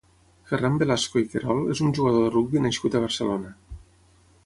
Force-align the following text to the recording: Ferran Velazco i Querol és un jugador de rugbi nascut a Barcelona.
Ferran 0.51 0.79
Velazco 0.83 1.21
i 1.23 1.27
Querol 1.35 1.61
és 1.75 1.83
un 1.89 1.93
jugador 1.99 2.25
de 2.27 2.33
rugbi 2.39 2.65
nascut 2.67 2.97
a 2.97 3.03
Barcelona. 3.07 3.53